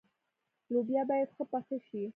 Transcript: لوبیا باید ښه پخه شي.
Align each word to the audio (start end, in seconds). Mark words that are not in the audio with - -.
لوبیا 0.71 1.01
باید 1.09 1.29
ښه 1.35 1.43
پخه 1.51 1.77
شي. 1.87 2.03